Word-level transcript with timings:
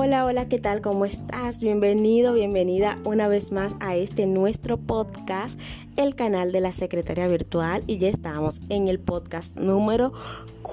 Hola, 0.00 0.24
hola, 0.26 0.48
¿qué 0.48 0.60
tal? 0.60 0.80
¿Cómo 0.80 1.04
estás? 1.04 1.60
Bienvenido, 1.60 2.32
bienvenida 2.32 2.96
una 3.02 3.26
vez 3.26 3.50
más 3.50 3.74
a 3.80 3.96
este 3.96 4.28
nuestro 4.28 4.76
podcast, 4.76 5.60
el 5.98 6.14
canal 6.14 6.52
de 6.52 6.60
la 6.60 6.72
secretaria 6.72 7.28
virtual. 7.28 7.82
Y 7.86 7.98
ya 7.98 8.08
estamos 8.08 8.62
en 8.70 8.88
el 8.88 9.00
podcast 9.00 9.56
número 9.58 10.12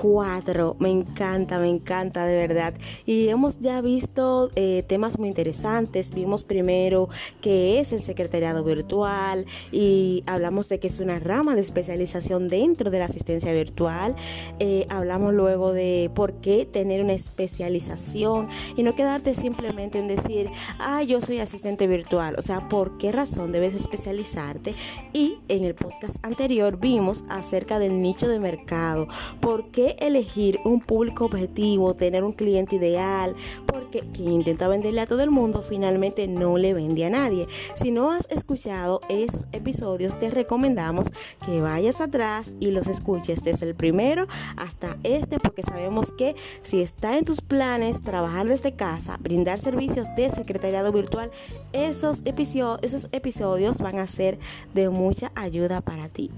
4. 0.02 0.76
Me 0.80 0.90
encanta, 0.90 1.58
me 1.60 1.70
encanta 1.70 2.26
de 2.26 2.38
verdad. 2.38 2.74
Y 3.06 3.30
hemos 3.30 3.60
ya 3.60 3.82
visto 3.82 4.52
eh, 4.56 4.84
temas 4.88 5.18
muy 5.18 5.28
interesantes. 5.28 6.12
Vimos 6.12 6.44
primero 6.44 7.08
qué 7.42 7.80
es 7.80 7.94
el 7.94 8.02
secretariado 8.02 8.64
virtual 8.64 9.46
y 9.72 10.24
hablamos 10.28 10.70
de 10.70 10.80
que 10.80 10.88
es 10.88 11.00
una 11.00 11.20
rama 11.20 11.56
de 11.56 11.62
especialización 11.62 12.50
dentro 12.50 12.92
de 12.92 13.00
la 13.00 13.06
asistencia 13.06 13.54
virtual. 13.54 14.16
Eh, 14.60 14.86
hablamos 14.90 15.34
luego 15.34 15.74
de 15.74 16.12
por 16.14 16.34
qué 16.36 16.66
tener 16.66 17.04
una 17.04 17.14
especialización 17.14 18.48
y 18.76 18.84
no 18.84 18.96
quedarte 18.96 19.34
simplemente 19.34 19.98
en 19.98 20.08
decir, 20.08 20.50
ah, 20.78 21.04
yo 21.04 21.22
soy 21.22 21.40
asistente 21.40 21.88
virtual. 21.88 22.36
O 22.38 22.42
sea, 22.42 22.68
por 22.68 22.98
qué 22.98 23.12
razón 23.12 23.52
debes 23.52 23.74
especializarte. 23.74 24.76
Y 25.16 25.40
en 25.48 25.64
el 25.64 25.76
podcast 25.76 26.18
anterior 26.26 26.78
vimos 26.78 27.24
acerca 27.30 27.80
del 27.80 28.02
nicho 28.02 28.28
de 28.28 28.38
mercado. 28.38 29.08
¿Por 29.40 29.72
qué 29.72 29.96
elegir 30.00 30.60
un 30.66 30.82
público 30.82 31.24
objetivo, 31.24 31.94
tener 31.94 32.26
un 32.26 32.34
cliente 32.34 32.76
ideal? 32.76 33.34
Porque 33.66 34.02
quien 34.12 34.34
intenta 34.34 34.68
venderle 34.68 35.00
a 35.00 35.08
todo 35.08 35.24
el 35.24 35.32
mundo 35.32 35.62
finalmente 35.62 36.28
no 36.28 36.58
le 36.58 36.74
vende 36.74 37.06
a 37.06 37.10
nadie. 37.10 37.48
Si 37.76 37.92
no 37.92 38.12
has 38.12 38.28
escuchado 38.30 39.00
esos 39.08 39.48
episodios, 39.54 40.20
te 40.20 40.32
recomendamos 40.32 41.08
que 41.46 41.62
vayas 41.62 42.02
atrás 42.02 42.52
y 42.60 42.72
los 42.72 42.88
escuches 42.88 43.42
desde 43.42 43.68
el 43.68 43.76
primero 43.76 44.28
hasta 44.58 44.98
este, 45.04 45.40
porque 45.40 45.64
sabemos 45.64 46.12
que 46.12 46.36
si 46.62 46.82
está 46.82 47.18
en 47.18 47.24
tus 47.24 47.40
planes 47.40 48.02
trabajar 48.02 48.50
desde 48.50 48.76
casa, 48.76 49.16
brindar 49.22 49.62
servicios 49.62 50.10
de 50.18 50.30
secretariado 50.30 50.92
virtual, 50.92 51.32
esos 51.72 52.22
episodios, 52.26 52.80
esos 52.82 53.08
episodios 53.14 53.78
van 53.78 54.00
a 54.00 54.08
ser 54.08 54.38
de 54.74 54.90
mucha 55.06 55.32
ayuda 55.36 55.82
para 55.82 56.10
ti. 56.10 56.32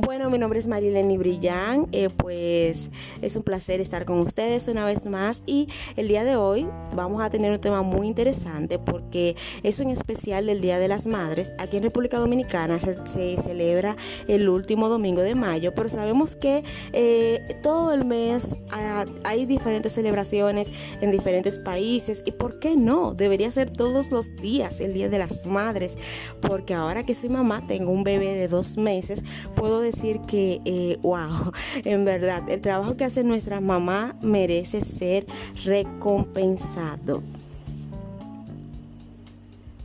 Bueno, 0.00 0.30
mi 0.30 0.38
nombre 0.38 0.60
es 0.60 0.68
Marilene 0.68 1.18
Brillán, 1.18 1.88
eh, 1.90 2.08
pues 2.08 2.90
es 3.20 3.34
un 3.34 3.42
placer 3.42 3.80
estar 3.80 4.04
con 4.04 4.20
ustedes 4.20 4.68
una 4.68 4.84
vez 4.84 5.06
más 5.06 5.42
y 5.44 5.66
el 5.96 6.06
día 6.06 6.22
de 6.22 6.36
hoy 6.36 6.68
vamos 6.94 7.20
a 7.20 7.30
tener 7.30 7.50
un 7.50 7.58
tema 7.58 7.82
muy 7.82 8.06
interesante 8.06 8.78
porque 8.78 9.34
es 9.64 9.80
un 9.80 9.90
especial 9.90 10.46
del 10.46 10.60
Día 10.60 10.78
de 10.78 10.86
las 10.86 11.08
Madres. 11.08 11.52
Aquí 11.58 11.78
en 11.78 11.82
República 11.82 12.18
Dominicana 12.18 12.78
se, 12.78 13.36
celebra 13.42 13.96
el 14.28 14.48
último 14.48 14.88
domingo 14.88 15.20
de 15.20 15.34
mayo, 15.34 15.74
pero 15.74 15.88
sabemos 15.88 16.36
que 16.36 16.62
eh, 16.92 17.40
todo 17.62 17.92
el 17.92 18.04
mes 18.04 18.56
ah, 18.70 19.04
hay 19.24 19.46
diferentes 19.46 19.94
celebraciones 19.94 20.70
en 21.00 21.10
diferentes 21.10 21.58
países 21.58 22.22
y 22.24 22.30
¿por 22.30 22.60
qué 22.60 22.76
no? 22.76 23.14
Debería 23.14 23.50
ser 23.50 23.68
todos 23.70 24.12
los 24.12 24.36
días 24.36 24.80
el 24.80 24.92
Día 24.94 25.08
de 25.08 25.18
las 25.18 25.44
Madres, 25.44 25.98
porque 26.40 26.74
ahora 26.74 27.04
que 27.04 27.14
soy 27.14 27.30
mamá, 27.30 27.66
tengo 27.66 27.90
un 27.90 28.04
bebé 28.04 28.36
de 28.36 28.46
dos 28.46 28.76
meses, 28.76 29.24
puedo 29.56 29.87
decir 29.90 30.20
que, 30.20 30.98
wow, 31.02 31.52
eh, 31.76 31.82
en 31.84 32.04
verdad, 32.04 32.48
el 32.48 32.60
trabajo 32.60 32.96
que 32.96 33.04
hace 33.04 33.24
nuestra 33.24 33.60
mamá 33.60 34.16
merece 34.22 34.80
ser 34.80 35.26
recompensado. 35.64 37.22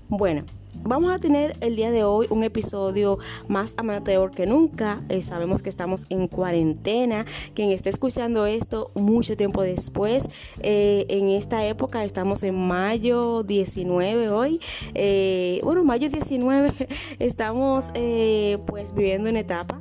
Bueno, 0.09 0.43
Vamos 0.85 1.13
a 1.13 1.17
tener 1.17 1.55
el 1.61 1.77
día 1.77 1.91
de 1.91 2.03
hoy 2.03 2.27
un 2.29 2.43
episodio 2.43 3.17
más 3.47 3.73
amateur 3.77 4.31
que 4.31 4.45
nunca. 4.45 5.01
Eh, 5.07 5.21
sabemos 5.21 5.61
que 5.61 5.69
estamos 5.69 6.05
en 6.09 6.27
cuarentena. 6.27 7.25
Quien 7.53 7.71
esté 7.71 7.89
escuchando 7.89 8.45
esto 8.45 8.91
mucho 8.93 9.37
tiempo 9.37 9.61
después, 9.61 10.27
eh, 10.59 11.05
en 11.07 11.29
esta 11.29 11.65
época 11.65 12.03
estamos 12.03 12.43
en 12.43 12.55
mayo 12.55 13.43
19 13.43 14.29
hoy. 14.29 14.59
bueno, 15.63 15.85
mayo 15.85 16.09
19 16.09 16.73
estamos 17.19 17.93
pues 18.65 18.93
viviendo 18.93 19.29
una 19.29 19.39
etapa 19.39 19.79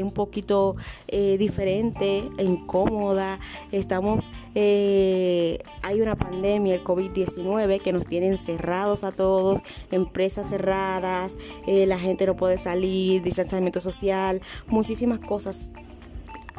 un 0.00 0.12
poquito 0.12 0.76
eh, 1.08 1.36
diferente, 1.38 2.24
incómoda. 2.38 3.38
Estamos, 3.70 4.30
eh, 4.54 5.58
hay 5.82 6.00
una 6.00 6.16
pandemia, 6.16 6.74
el 6.74 6.84
COVID-19, 6.84 7.80
que 7.80 7.92
nos 7.92 8.06
tiene 8.06 8.28
encerrados 8.28 9.04
a 9.04 9.12
todos, 9.12 9.60
empresas 9.90 10.48
cerradas, 10.48 11.36
eh, 11.66 11.86
la 11.86 11.98
gente 11.98 12.26
no 12.26 12.36
puede 12.36 12.58
salir, 12.58 13.22
distanciamiento 13.22 13.80
social, 13.80 14.40
muchísimas 14.66 15.18
cosas 15.18 15.72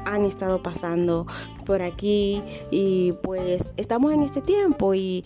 han 0.06 0.26
estado 0.26 0.62
pasando 0.62 1.26
por 1.66 1.82
aquí 1.82 2.44
y 2.72 3.14
pues 3.24 3.74
estamos 3.78 4.12
en 4.12 4.22
este 4.22 4.42
tiempo 4.42 4.94
y 4.94 5.24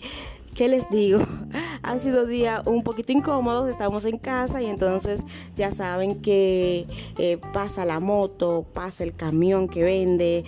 ¿qué 0.58 0.66
les 0.66 0.90
digo? 0.90 1.20
Han 1.84 2.00
sido 2.00 2.26
días 2.26 2.62
un 2.66 2.82
poquito 2.82 3.12
incómodos, 3.12 3.70
estamos 3.70 4.04
en 4.04 4.18
casa 4.18 4.60
y 4.60 4.66
entonces 4.66 5.22
ya 5.54 5.70
saben 5.70 6.20
que 6.20 6.84
eh, 7.16 7.38
pasa 7.52 7.84
la 7.84 8.00
moto, 8.00 8.66
pasa 8.74 9.04
el 9.04 9.14
camión 9.14 9.68
que 9.68 9.84
vende, 9.84 10.44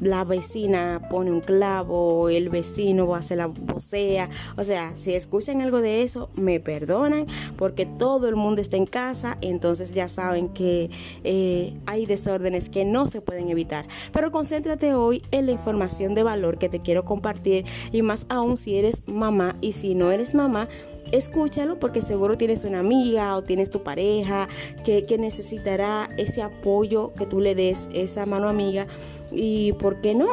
la 0.00 0.24
vecina 0.24 1.00
pone 1.10 1.30
un 1.30 1.40
clavo, 1.40 2.28
el 2.28 2.48
vecino 2.48 3.14
hace 3.14 3.36
la 3.36 3.46
vocea. 3.46 4.28
O 4.56 4.64
sea, 4.64 4.94
si 4.96 5.14
escuchan 5.14 5.60
algo 5.60 5.80
de 5.80 6.02
eso, 6.02 6.30
me 6.34 6.60
perdonan 6.60 7.26
porque 7.56 7.86
todo 7.86 8.28
el 8.28 8.36
mundo 8.36 8.60
está 8.60 8.76
en 8.76 8.86
casa, 8.86 9.38
entonces 9.40 9.92
ya 9.92 10.08
saben 10.08 10.48
que 10.48 10.90
eh, 11.24 11.72
hay 11.86 12.06
desórdenes 12.06 12.68
que 12.68 12.84
no 12.84 13.08
se 13.08 13.20
pueden 13.20 13.48
evitar. 13.48 13.86
Pero 14.12 14.30
concéntrate 14.30 14.94
hoy 14.94 15.22
en 15.30 15.46
la 15.46 15.52
información 15.52 16.14
de 16.14 16.22
valor 16.22 16.58
que 16.58 16.68
te 16.68 16.80
quiero 16.80 17.04
compartir 17.04 17.64
y 17.92 18.02
más 18.02 18.26
aún 18.28 18.56
si 18.56 18.76
eres 18.76 19.02
mamá 19.06 19.56
y 19.60 19.72
si 19.72 19.94
no 19.94 20.10
eres 20.10 20.34
mamá, 20.34 20.68
escúchalo 21.12 21.78
porque 21.78 22.02
seguro 22.02 22.36
tienes 22.36 22.64
una 22.64 22.80
amiga 22.80 23.36
o 23.36 23.42
tienes 23.42 23.70
tu 23.70 23.82
pareja 23.82 24.48
que, 24.84 25.04
que 25.06 25.18
necesitará 25.18 26.08
ese 26.18 26.42
apoyo 26.42 27.12
que 27.14 27.26
tú 27.26 27.40
le 27.40 27.54
des, 27.54 27.88
esa 27.92 28.26
mano 28.26 28.48
amiga 28.48 28.86
y 29.34 29.72
por 29.74 30.00
qué 30.00 30.14
no 30.14 30.26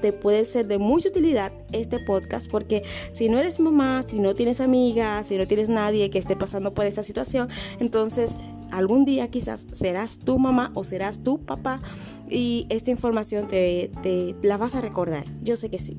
te 0.00 0.12
puede 0.12 0.44
ser 0.44 0.66
de 0.66 0.78
mucha 0.78 1.08
utilidad 1.08 1.52
este 1.72 1.98
podcast 2.00 2.50
porque 2.50 2.82
si 3.12 3.28
no 3.28 3.38
eres 3.38 3.58
mamá, 3.60 4.02
si 4.02 4.18
no 4.18 4.34
tienes 4.34 4.60
amigas, 4.60 5.26
si 5.26 5.38
no 5.38 5.46
tienes 5.46 5.68
nadie 5.68 6.10
que 6.10 6.18
esté 6.18 6.36
pasando 6.36 6.74
por 6.74 6.84
esta 6.84 7.02
situación, 7.02 7.48
entonces 7.80 8.38
algún 8.70 9.04
día 9.04 9.28
quizás 9.28 9.66
serás 9.72 10.18
tu 10.18 10.38
mamá 10.38 10.70
o 10.74 10.84
serás 10.84 11.22
tu 11.22 11.38
papá 11.38 11.80
y 12.28 12.66
esta 12.68 12.90
información 12.90 13.46
te, 13.46 13.90
te 14.02 14.34
la 14.42 14.56
vas 14.56 14.74
a 14.74 14.80
recordar. 14.80 15.24
Yo 15.42 15.56
sé 15.56 15.70
que 15.70 15.78
sí. 15.78 15.96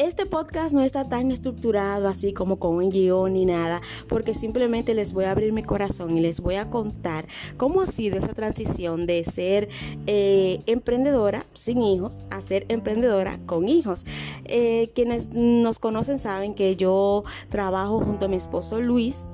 Este 0.00 0.24
podcast 0.24 0.72
no 0.72 0.80
está 0.80 1.10
tan 1.10 1.30
estructurado 1.30 2.08
así 2.08 2.32
como 2.32 2.58
con 2.58 2.76
un 2.76 2.88
guion 2.88 3.34
ni 3.34 3.44
nada, 3.44 3.82
porque 4.08 4.32
simplemente 4.32 4.94
les 4.94 5.12
voy 5.12 5.24
a 5.24 5.32
abrir 5.32 5.52
mi 5.52 5.62
corazón 5.62 6.16
y 6.16 6.22
les 6.22 6.40
voy 6.40 6.54
a 6.54 6.70
contar 6.70 7.26
cómo 7.58 7.82
ha 7.82 7.86
sido 7.86 8.16
esa 8.16 8.32
transición 8.32 9.06
de 9.06 9.22
ser 9.24 9.68
eh, 10.06 10.62
emprendedora 10.64 11.44
sin 11.52 11.82
hijos 11.82 12.22
a 12.30 12.40
ser 12.40 12.64
emprendedora 12.70 13.38
con 13.44 13.68
hijos. 13.68 14.06
Eh, 14.46 14.90
quienes 14.94 15.28
nos 15.34 15.78
conocen 15.78 16.18
saben 16.18 16.54
que 16.54 16.76
yo 16.76 17.22
trabajo 17.50 18.00
junto 18.00 18.24
a 18.24 18.28
mi 18.28 18.36
esposo 18.36 18.80
Luis 18.80 19.28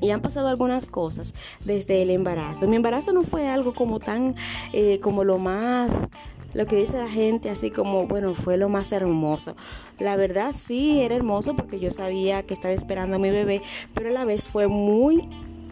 y 0.00 0.10
han 0.10 0.20
pasado 0.20 0.48
algunas 0.48 0.84
cosas 0.84 1.32
desde 1.64 2.02
el 2.02 2.10
embarazo. 2.10 2.66
Mi 2.66 2.74
embarazo 2.74 3.12
no 3.12 3.22
fue 3.22 3.48
algo 3.48 3.72
como 3.72 4.00
tan, 4.00 4.34
eh, 4.72 4.98
como 4.98 5.22
lo 5.22 5.38
más 5.38 6.08
lo 6.56 6.64
que 6.64 6.76
dice 6.76 6.96
la 6.96 7.08
gente 7.08 7.50
así 7.50 7.70
como, 7.70 8.06
bueno, 8.06 8.32
fue 8.32 8.56
lo 8.56 8.70
más 8.70 8.90
hermoso. 8.90 9.54
La 9.98 10.16
verdad 10.16 10.54
sí, 10.56 11.02
era 11.02 11.14
hermoso 11.14 11.54
porque 11.54 11.78
yo 11.78 11.90
sabía 11.90 12.42
que 12.44 12.54
estaba 12.54 12.72
esperando 12.72 13.16
a 13.16 13.18
mi 13.18 13.28
bebé, 13.28 13.60
pero 13.92 14.08
a 14.08 14.12
la 14.12 14.24
vez 14.24 14.48
fue 14.48 14.66
muy 14.66 15.28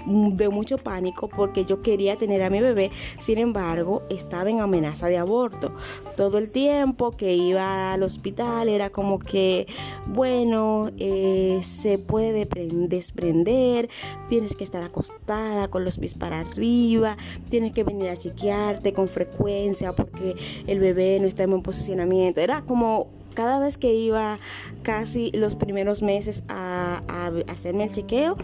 de 0.07 0.49
mucho 0.49 0.79
pánico 0.79 1.29
porque 1.29 1.65
yo 1.65 1.83
quería 1.83 2.17
tener 2.17 2.43
a 2.43 2.51
mi 2.51 2.61
bebé, 2.61 2.91
sin 3.19 3.39
embargo 3.39 4.03
estaba 4.11 4.51
en 4.51 4.61
amenaza 4.61 5.09
de 5.09 5.19
aborto. 5.19 5.73
Todo 6.17 6.39
el 6.39 6.51
tiempo 6.51 7.13
que 7.13 7.35
iba 7.35 7.93
al 7.93 8.03
hospital 8.03 8.69
era 8.69 8.91
como 8.91 9.19
que, 9.19 9.67
bueno, 10.07 10.89
eh, 10.99 11.61
se 11.63 11.99
puede 11.99 12.47
desprender, 12.89 13.89
tienes 14.29 14.57
que 14.57 14.65
estar 14.65 14.83
acostada 14.83 15.69
con 15.69 15.85
los 15.85 15.99
pies 15.99 16.15
para 16.15 16.41
arriba, 16.41 17.17
tienes 17.49 17.73
que 17.73 17.85
venir 17.85 18.09
a 18.09 18.17
chequearte 18.17 18.93
con 18.93 19.09
frecuencia 19.09 19.95
porque 19.95 20.35
el 20.67 20.81
bebé 20.81 21.19
no 21.21 21.27
está 21.27 21.45
en 21.45 21.51
buen 21.51 21.63
posicionamiento. 21.63 22.41
Era 22.41 22.63
como 22.63 23.09
cada 23.35 23.59
vez 23.59 23.79
que 23.79 23.93
iba 23.93 24.39
casi 24.83 25.31
los 25.33 25.55
primeros 25.55 26.03
meses 26.03 26.43
a, 26.49 27.03
hacerme 27.49 27.85
el 27.85 27.91
chequeo, 27.91 28.37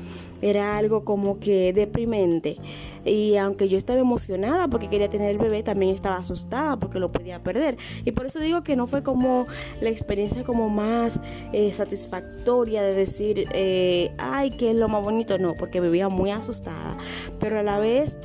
era 0.43 0.77
algo 0.79 1.05
como 1.05 1.39
que 1.39 1.73
deprimente. 1.73 2.57
Y 3.05 3.37
aunque 3.37 3.69
yo 3.69 3.79
estaba 3.79 3.99
emocionada 3.99 4.69
porque 4.69 4.89
quería 4.89 5.09
tener 5.09 5.31
el 5.31 5.39
bebé, 5.39 5.63
también 5.63 5.95
estaba 5.95 6.17
asustada 6.17 6.79
porque 6.79 6.99
lo 6.99 7.11
podía 7.11 7.43
perder. 7.43 7.77
Y 8.05 8.13
por 8.13 8.27
eso 8.27 8.41
digo 8.41 8.63
que 8.63 8.77
no 8.77 8.87
fue 8.87 9.03
como 9.03 9.47
la 9.81 9.91
experiencia 9.91 10.45
como 10.45 10.69
más 10.69 11.21
eh, 11.53 11.73
satisfactoria 11.73 12.83
de 12.83 12.95
decir, 12.95 13.49
eh, 13.53 14.11
ay, 14.19 14.51
que 14.51 14.71
es 14.71 14.77
lo 14.77 14.89
más 14.89 15.03
bonito. 15.03 15.39
No, 15.39 15.57
porque 15.57 15.81
vivía 15.81 16.09
muy 16.09 16.31
asustada. 16.31 16.97
Pero 17.39 17.59
a 17.59 17.63
la 17.63 17.79
vez 17.79 18.19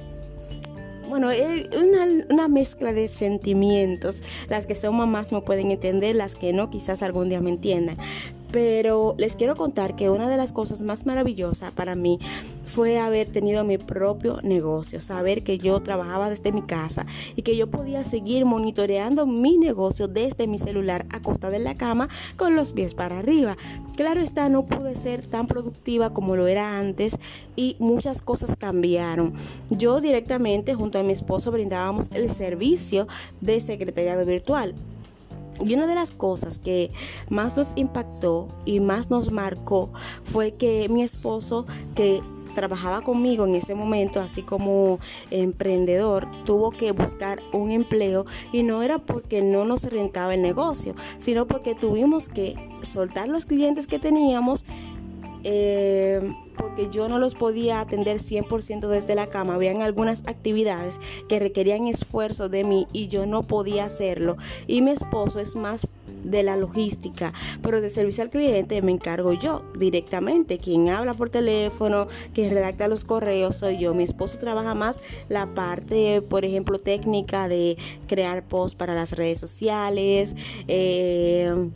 bueno, 1.10 1.32
es 1.32 1.68
una, 1.76 2.26
una, 2.30 2.48
mezcla 2.48 2.94
de 2.94 3.08
sentimientos. 3.08 4.18
Las 4.50 4.66
que 4.66 4.76
son 4.76 4.96
mamás 4.96 5.32
me 5.32 5.42
pueden 5.42 5.72
entender, 5.72 6.16
las 6.16 6.36
que 6.36 6.54
no, 6.54 6.70
quizás 6.70 7.02
algún 7.02 7.30
día 7.30 7.42
me 7.42 7.52
entiendan. 7.52 7.98
Pero 8.56 9.16
les 9.18 9.36
quiero 9.36 9.58
contar 9.58 9.98
que 9.98 10.10
una 10.10 10.30
de 10.30 10.38
las 10.38 10.54
cosas 10.54 10.82
más 10.82 11.06
maravillosas 11.06 11.72
para 11.72 11.94
mí 11.94 12.20
fue 12.64 13.00
haber 13.00 13.28
tenido 13.28 13.66
mi 13.66 13.78
propio 13.78 14.38
negocio, 14.44 15.02
saber 15.02 15.44
que 15.44 15.58
yo 15.58 15.82
trabajaba 15.82 16.30
desde 16.30 16.54
mi 16.54 16.62
casa 16.62 17.06
y 17.36 17.42
que 17.42 17.58
yo 17.58 17.70
podía 17.70 18.02
seguir 18.06 18.46
monitoreando 18.46 19.26
mi 19.26 19.58
negocio 19.58 20.08
desde 20.08 20.48
mi 20.48 20.58
celular 20.58 21.06
acostada 21.10 21.58
en 21.58 21.66
la 21.66 21.76
cama 21.76 22.08
con 22.38 22.56
los 22.56 22.72
pies 22.72 22.94
para 22.94 23.20
arriba. 23.20 23.58
Claro 23.98 24.22
está, 24.22 24.48
no 24.48 24.66
pude 24.66 24.96
ser 24.96 25.28
tan 25.28 25.48
productiva 25.48 26.14
como 26.14 26.38
lo 26.38 26.48
era 26.48 26.80
antes 26.80 27.18
y 27.58 27.76
muchas 27.80 28.22
cosas 28.22 28.56
cambiaron. 28.56 29.34
Yo 29.70 30.00
directamente 30.00 30.76
junto 30.76 30.98
a 30.98 31.04
mi 31.04 31.12
esposo 31.12 31.52
brindábamos 31.52 32.10
el 32.14 32.30
servicio 32.30 33.06
de 33.42 33.60
secretariado 33.60 34.26
virtual. 34.26 34.76
Y 35.64 35.74
una 35.74 35.88
de 35.88 35.96
las 35.96 36.12
cosas 36.12 36.60
que 36.60 36.92
más 37.30 37.56
nos 37.58 37.72
impactó 37.76 38.50
y 38.66 38.80
más 38.80 39.10
nos 39.10 39.32
marcó 39.32 39.90
fue 40.24 40.54
que 40.54 40.88
mi 40.90 41.02
esposo, 41.02 41.66
que 41.96 42.22
trabajaba 42.56 43.02
conmigo 43.02 43.46
en 43.46 43.54
ese 43.54 43.76
momento, 43.76 44.20
así 44.20 44.42
como 44.42 44.98
emprendedor, 45.30 46.28
tuvo 46.46 46.72
que 46.72 46.92
buscar 46.92 47.40
un 47.54 47.70
empleo 47.70 48.26
y 48.52 48.64
no 48.64 48.82
era 48.82 48.98
porque 48.98 49.44
no 49.44 49.66
nos 49.66 49.84
rentaba 49.84 50.34
el 50.34 50.42
negocio, 50.42 50.96
sino 51.20 51.46
porque 51.46 51.76
tuvimos 51.76 52.30
que 52.30 52.56
soltar 52.82 53.28
los 53.28 53.46
clientes 53.46 53.86
que 53.86 54.00
teníamos. 54.00 54.66
Eh, 55.48 56.20
porque 56.58 56.90
yo 56.90 57.08
no 57.08 57.20
los 57.20 57.36
podía 57.36 57.80
atender 57.80 58.18
100% 58.18 58.88
desde 58.88 59.14
la 59.14 59.28
cama. 59.28 59.54
Habían 59.54 59.84
algunas 59.84 60.24
actividades 60.26 61.00
que 61.30 61.40
requerían 61.40 61.88
esfuerzo 61.88 62.50
de 62.50 62.64
mí 62.64 62.88
y 62.94 63.10
yo 63.10 63.28
no 63.28 63.44
podía 63.44 63.86
hacerlo. 63.86 64.38
Y 64.66 64.82
mi 64.82 64.92
esposo 64.92 65.40
es 65.40 65.56
más 65.56 65.88
de 66.24 66.42
la 66.42 66.58
logística, 66.58 67.32
pero 67.62 67.80
del 67.80 67.92
servicio 67.92 68.24
al 68.24 68.32
cliente 68.32 68.82
me 68.82 68.92
encargo 68.92 69.34
yo 69.34 69.64
directamente. 69.78 70.58
Quien 70.58 70.90
habla 70.90 71.14
por 71.14 71.30
teléfono, 71.30 72.08
quien 72.34 72.50
redacta 72.50 72.88
los 72.88 73.04
correos 73.04 73.58
soy 73.58 73.78
yo. 73.78 73.94
Mi 73.94 74.04
esposo 74.04 74.40
trabaja 74.40 74.74
más 74.74 75.00
la 75.30 75.54
parte, 75.54 76.24
por 76.24 76.44
ejemplo, 76.44 76.80
técnica 76.80 77.48
de 77.48 77.78
crear 78.08 78.48
posts 78.48 78.76
para 78.76 78.96
las 78.96 79.12
redes 79.12 79.40
sociales. 79.40 80.36
Eh, 80.68 81.70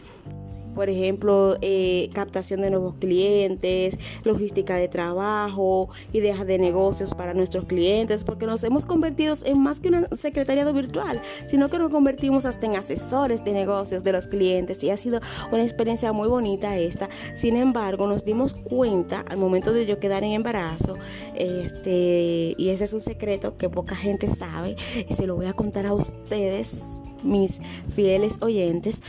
por 0.79 0.89
ejemplo, 0.89 1.57
eh, 1.61 2.09
captación 2.13 2.61
de 2.61 2.69
nuevos 2.69 2.93
clientes, 3.01 3.99
logística 4.23 4.77
de 4.77 4.87
trabajo, 4.87 5.89
ideas 6.13 6.47
de 6.47 6.57
negocios 6.57 7.13
para 7.13 7.33
nuestros 7.33 7.65
clientes, 7.65 8.23
porque 8.23 8.45
nos 8.45 8.63
hemos 8.63 8.85
convertido 8.85 9.35
en 9.43 9.59
más 9.59 9.81
que 9.81 9.89
un 9.89 10.07
secretariado 10.15 10.71
virtual, 10.73 11.21
sino 11.47 11.69
que 11.69 11.79
nos 11.79 11.89
convertimos 11.89 12.45
hasta 12.45 12.65
en 12.67 12.77
asesores 12.77 13.43
de 13.43 13.51
negocios 13.51 14.05
de 14.05 14.13
los 14.13 14.29
clientes 14.29 14.81
y 14.81 14.89
ha 14.89 14.95
sido 14.95 15.19
una 15.51 15.63
experiencia 15.63 16.13
muy 16.13 16.29
bonita 16.29 16.77
esta. 16.77 17.09
Sin 17.35 17.57
embargo, 17.57 18.07
nos 18.07 18.23
dimos 18.23 18.53
cuenta 18.53 19.25
al 19.27 19.37
momento 19.37 19.73
de 19.73 19.85
yo 19.85 19.99
quedar 19.99 20.23
en 20.23 20.31
embarazo, 20.31 20.97
este, 21.35 22.55
y 22.57 22.69
ese 22.69 22.85
es 22.85 22.93
un 22.93 23.01
secreto 23.01 23.57
que 23.57 23.67
poca 23.67 23.97
gente 23.97 24.29
sabe 24.29 24.77
y 25.09 25.13
se 25.13 25.27
lo 25.27 25.35
voy 25.35 25.47
a 25.47 25.53
contar 25.53 25.85
a 25.87 25.93
ustedes 25.93 27.01
mis 27.23 27.59
fieles 27.89 28.37
oyentes, 28.41 29.01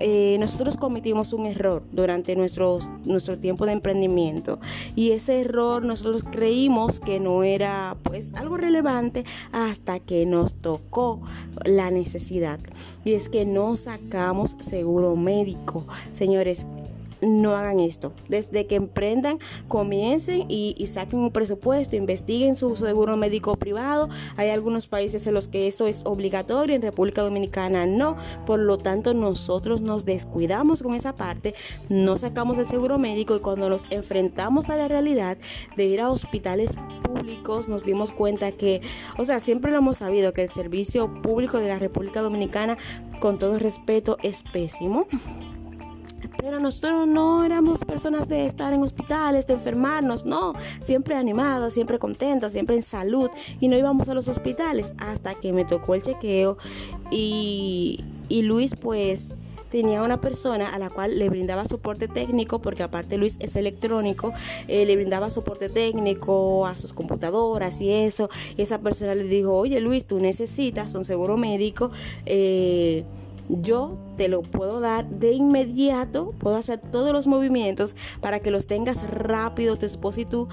eh, 0.00 0.36
nosotros 0.38 0.76
cometimos 0.76 1.32
un 1.32 1.46
error 1.46 1.84
durante 1.92 2.36
nuestro 2.36 2.78
tiempo 3.40 3.66
de 3.66 3.72
emprendimiento. 3.72 4.60
Y 4.94 5.12
ese 5.12 5.40
error 5.40 5.84
nosotros 5.84 6.24
creímos 6.24 7.00
que 7.00 7.20
no 7.20 7.42
era 7.42 7.96
pues 8.02 8.34
algo 8.34 8.56
relevante 8.56 9.24
hasta 9.52 10.00
que 10.00 10.26
nos 10.26 10.54
tocó 10.54 11.20
la 11.64 11.90
necesidad. 11.90 12.60
Y 13.04 13.12
es 13.12 13.28
que 13.28 13.44
no 13.44 13.76
sacamos 13.76 14.56
seguro 14.60 15.16
médico. 15.16 15.86
Señores 16.12 16.66
no 17.20 17.56
hagan 17.56 17.80
esto. 17.80 18.12
Desde 18.28 18.66
que 18.66 18.76
emprendan, 18.76 19.38
comiencen 19.68 20.44
y, 20.48 20.74
saquen 20.86 21.20
un 21.20 21.30
presupuesto, 21.30 21.96
investiguen 21.96 22.56
su 22.56 22.74
seguro 22.76 23.16
médico 23.16 23.56
privado. 23.56 24.08
Hay 24.36 24.50
algunos 24.50 24.86
países 24.86 25.26
en 25.26 25.34
los 25.34 25.48
que 25.48 25.66
eso 25.66 25.86
es 25.86 26.02
obligatorio, 26.04 26.74
en 26.74 26.82
República 26.82 27.22
Dominicana 27.22 27.86
no. 27.86 28.16
Por 28.46 28.60
lo 28.60 28.78
tanto, 28.78 29.14
nosotros 29.14 29.80
nos 29.80 30.04
descuidamos 30.04 30.82
con 30.82 30.94
esa 30.94 31.16
parte, 31.16 31.54
no 31.88 32.18
sacamos 32.18 32.58
el 32.58 32.66
seguro 32.66 32.98
médico 32.98 33.36
y 33.36 33.40
cuando 33.40 33.68
nos 33.68 33.86
enfrentamos 33.90 34.70
a 34.70 34.76
la 34.76 34.88
realidad 34.88 35.38
de 35.76 35.84
ir 35.86 36.00
a 36.00 36.10
hospitales 36.10 36.76
públicos, 37.02 37.68
nos 37.68 37.84
dimos 37.84 38.12
cuenta 38.12 38.52
que, 38.52 38.80
o 39.16 39.24
sea, 39.24 39.40
siempre 39.40 39.72
lo 39.72 39.78
hemos 39.78 39.98
sabido, 39.98 40.32
que 40.32 40.42
el 40.42 40.50
servicio 40.50 41.12
público 41.22 41.58
de 41.58 41.68
la 41.68 41.78
República 41.78 42.22
Dominicana, 42.22 42.76
con 43.20 43.38
todo 43.38 43.58
respeto, 43.58 44.18
es 44.22 44.44
pésimo 44.52 45.06
pero 46.38 46.60
nosotros 46.60 47.06
no 47.06 47.44
éramos 47.44 47.84
personas 47.84 48.28
de 48.28 48.46
estar 48.46 48.72
en 48.72 48.82
hospitales, 48.82 49.46
de 49.46 49.54
enfermarnos, 49.54 50.24
no, 50.24 50.54
siempre 50.80 51.14
animadas, 51.14 51.74
siempre 51.74 51.98
contentas, 51.98 52.52
siempre 52.52 52.76
en 52.76 52.82
salud 52.82 53.30
y 53.60 53.68
no 53.68 53.76
íbamos 53.76 54.08
a 54.08 54.14
los 54.14 54.28
hospitales 54.28 54.94
hasta 54.98 55.34
que 55.34 55.52
me 55.52 55.64
tocó 55.64 55.94
el 55.94 56.02
chequeo 56.02 56.56
y, 57.10 58.04
y 58.28 58.42
Luis 58.42 58.74
pues 58.74 59.34
tenía 59.68 60.02
una 60.02 60.20
persona 60.20 60.74
a 60.74 60.78
la 60.78 60.90
cual 60.90 61.18
le 61.18 61.28
brindaba 61.28 61.64
soporte 61.66 62.08
técnico, 62.08 62.60
porque 62.60 62.82
aparte 62.82 63.18
Luis 63.18 63.36
es 63.40 63.56
electrónico, 63.56 64.32
eh, 64.66 64.86
le 64.86 64.96
brindaba 64.96 65.30
soporte 65.30 65.68
técnico 65.68 66.66
a 66.66 66.76
sus 66.76 66.92
computadoras 66.92 67.80
y 67.80 67.90
eso. 67.90 68.28
Y 68.56 68.62
esa 68.62 68.78
persona 68.78 69.14
le 69.14 69.24
dijo, 69.24 69.54
oye 69.54 69.80
Luis, 69.80 70.06
tú 70.06 70.20
necesitas 70.20 70.94
un 70.94 71.04
seguro 71.04 71.36
médico. 71.36 71.90
Eh, 72.26 73.04
yo 73.48 73.98
te 74.16 74.28
lo 74.28 74.42
puedo 74.42 74.80
dar 74.80 75.08
de 75.08 75.32
inmediato, 75.32 76.34
puedo 76.38 76.56
hacer 76.56 76.80
todos 76.80 77.12
los 77.12 77.26
movimientos 77.26 77.96
para 78.20 78.40
que 78.40 78.50
los 78.50 78.66
tengas 78.66 79.08
rápido 79.10 79.76
tu 79.76 79.86
esposo 79.86 80.20
y 80.20 80.24
tú 80.24 80.48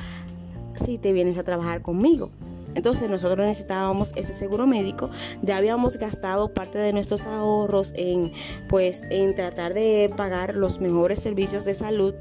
si 0.73 0.97
te 0.97 1.13
vienes 1.13 1.37
a 1.37 1.43
trabajar 1.43 1.81
conmigo. 1.81 2.31
Entonces 2.75 3.09
nosotros 3.09 3.47
necesitábamos 3.47 4.11
ese 4.17 4.33
seguro 4.33 4.67
médico, 4.67 5.09
ya 5.41 5.57
habíamos 5.57 5.97
gastado 5.97 6.53
parte 6.53 6.77
de 6.77 6.91
nuestros 6.91 7.25
ahorros 7.25 7.93
en 7.95 8.33
pues 8.67 9.03
en 9.09 9.33
tratar 9.33 9.73
de 9.73 10.13
pagar 10.15 10.55
los 10.55 10.81
mejores 10.81 11.21
servicios 11.21 11.63
de 11.63 11.73
salud 11.73 12.13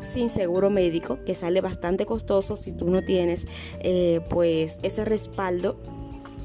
sin 0.00 0.28
seguro 0.28 0.70
médico, 0.70 1.20
que 1.24 1.34
sale 1.34 1.60
bastante 1.60 2.04
costoso 2.04 2.56
si 2.56 2.72
tú 2.72 2.88
no 2.88 3.02
tienes 3.02 3.46
eh, 3.80 4.20
pues 4.28 4.78
ese 4.82 5.04
respaldo 5.04 5.78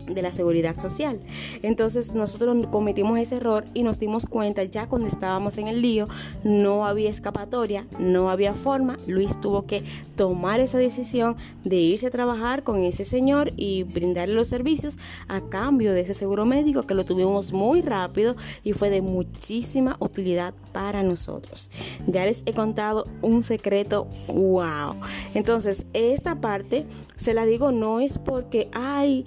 de 0.07 0.21
la 0.21 0.31
seguridad 0.31 0.80
social. 0.80 1.19
Entonces 1.62 2.13
nosotros 2.13 2.68
cometimos 2.71 3.19
ese 3.19 3.37
error 3.37 3.66
y 3.73 3.83
nos 3.83 3.99
dimos 3.99 4.26
cuenta 4.26 4.64
ya 4.64 4.87
cuando 4.87 5.07
estábamos 5.07 5.57
en 5.57 5.68
el 5.68 5.81
lío, 5.81 6.07
no 6.44 6.85
había 6.85 7.09
escapatoria, 7.09 7.85
no 7.99 8.30
había 8.30 8.54
forma. 8.54 8.97
Luis 9.07 9.40
tuvo 9.40 9.66
que 9.66 9.83
tomar 10.16 10.59
esa 10.59 10.78
decisión 10.78 11.35
de 11.64 11.78
irse 11.78 12.07
a 12.07 12.11
trabajar 12.11 12.64
con 12.64 12.83
ese 12.83 13.04
señor 13.04 13.54
y 13.56 13.83
brindarle 13.83 14.33
los 14.33 14.47
servicios 14.47 14.97
a 15.28 15.42
cambio 15.42 15.94
de 15.94 16.02
ese 16.02 16.14
seguro 16.14 16.45
médico 16.45 16.85
que 16.85 16.94
lo 16.94 17.06
tuvimos 17.06 17.54
muy 17.54 17.81
rápido 17.81 18.35
y 18.64 18.73
fue 18.73 18.90
de 18.90 19.02
muchísima 19.02 19.95
utilidad 19.99 20.54
para 20.73 21.04
nosotros. 21.04 21.69
Ya 22.07 22.26
les 22.26 22.44
he 22.45 22.54
contado 22.54 23.07
un 23.21 23.44
secreto, 23.44 24.07
wow. 24.28 24.95
Entonces, 25.33 25.85
esta 25.94 26.42
parte 26.42 26.85
se 27.16 27.33
la 27.33 27.45
digo 27.45 27.71
no 27.71 27.99
es 27.99 28.18
porque, 28.18 28.69
ay, 28.73 29.26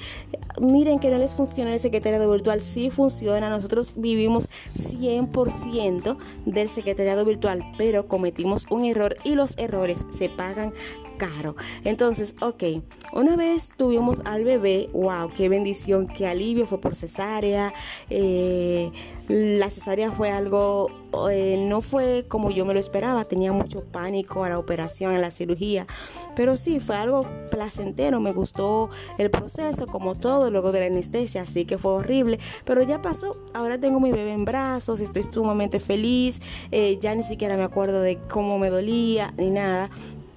miren 0.60 0.98
que 0.98 1.10
no 1.10 1.18
les 1.18 1.34
funciona 1.34 1.72
el 1.72 1.80
secretariado 1.80 2.30
virtual, 2.30 2.60
sí 2.60 2.90
funciona, 2.90 3.48
nosotros 3.48 3.94
vivimos 3.96 4.48
100% 4.74 6.16
del 6.46 6.68
secretariado 6.68 7.24
virtual, 7.24 7.64
pero 7.78 8.06
cometimos 8.06 8.66
un 8.70 8.84
error 8.84 9.16
y 9.24 9.34
los 9.34 9.56
errores 9.58 10.06
se 10.10 10.28
pagan 10.28 10.72
caro. 11.20 11.54
Entonces, 11.84 12.34
ok, 12.40 12.64
una 13.12 13.36
vez 13.36 13.68
tuvimos 13.76 14.22
al 14.24 14.42
bebé, 14.44 14.88
wow, 14.94 15.30
qué 15.34 15.50
bendición, 15.50 16.06
qué 16.06 16.26
alivio, 16.26 16.66
fue 16.66 16.80
por 16.80 16.96
cesárea. 16.96 17.72
Eh, 18.08 18.90
la 19.28 19.70
cesárea 19.70 20.10
fue 20.10 20.30
algo, 20.30 20.88
eh, 21.30 21.64
no 21.68 21.82
fue 21.82 22.24
como 22.26 22.50
yo 22.50 22.64
me 22.64 22.74
lo 22.74 22.80
esperaba, 22.80 23.24
tenía 23.26 23.52
mucho 23.52 23.84
pánico 23.84 24.42
a 24.44 24.48
la 24.48 24.58
operación, 24.58 25.14
a 25.14 25.18
la 25.18 25.30
cirugía, 25.30 25.86
pero 26.34 26.56
sí, 26.56 26.80
fue 26.80 26.96
algo 26.96 27.26
placentero, 27.50 28.18
me 28.18 28.32
gustó 28.32 28.88
el 29.18 29.30
proceso, 29.30 29.86
como 29.86 30.16
todo, 30.16 30.50
luego 30.50 30.72
de 30.72 30.80
la 30.80 30.86
anestesia, 30.86 31.42
así 31.42 31.64
que 31.64 31.78
fue 31.78 31.92
horrible, 31.92 32.40
pero 32.64 32.82
ya 32.82 33.02
pasó, 33.02 33.36
ahora 33.54 33.78
tengo 33.78 34.00
mi 34.00 34.10
bebé 34.10 34.32
en 34.32 34.44
brazos, 34.44 34.98
estoy 34.98 35.22
sumamente 35.22 35.78
feliz, 35.78 36.40
eh, 36.72 36.98
ya 37.00 37.14
ni 37.14 37.22
siquiera 37.22 37.56
me 37.56 37.62
acuerdo 37.62 38.02
de 38.02 38.16
cómo 38.28 38.58
me 38.58 38.70
dolía 38.70 39.32
ni 39.36 39.50
nada, 39.50 39.90